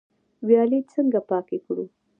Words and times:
ویالې 0.47 0.79
څنګه 0.93 1.19
پاکې 1.29 1.57
کړو؟ 1.65 1.85